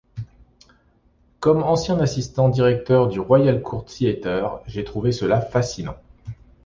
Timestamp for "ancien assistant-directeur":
1.61-3.15